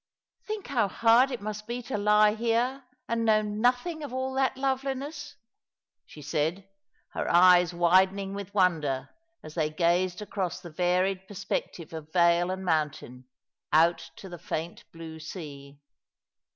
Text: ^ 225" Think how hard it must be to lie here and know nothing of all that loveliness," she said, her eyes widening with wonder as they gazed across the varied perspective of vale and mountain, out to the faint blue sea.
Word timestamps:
^ 0.43 0.47
225" 0.47 0.47
Think 0.47 0.75
how 0.75 0.87
hard 1.17 1.29
it 1.29 1.43
must 1.43 1.67
be 1.67 1.83
to 1.83 1.95
lie 1.95 2.33
here 2.33 2.81
and 3.07 3.23
know 3.23 3.43
nothing 3.43 4.01
of 4.01 4.11
all 4.11 4.33
that 4.33 4.57
loveliness," 4.57 5.35
she 6.07 6.23
said, 6.23 6.67
her 7.09 7.31
eyes 7.31 7.71
widening 7.71 8.33
with 8.33 8.51
wonder 8.55 9.09
as 9.43 9.53
they 9.53 9.69
gazed 9.69 10.19
across 10.19 10.59
the 10.59 10.71
varied 10.71 11.27
perspective 11.27 11.93
of 11.93 12.11
vale 12.11 12.49
and 12.49 12.65
mountain, 12.65 13.25
out 13.71 14.09
to 14.15 14.27
the 14.27 14.39
faint 14.39 14.85
blue 14.91 15.19
sea. 15.19 15.79